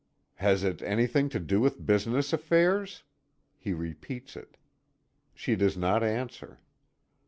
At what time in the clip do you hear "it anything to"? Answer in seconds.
0.63-1.39